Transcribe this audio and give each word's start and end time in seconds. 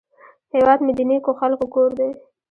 هیواد 0.53 0.79
مې 0.85 0.93
د 0.97 1.01
نیکو 1.09 1.31
خلکو 1.39 1.65
کور 1.73 1.89
دی 1.99 2.09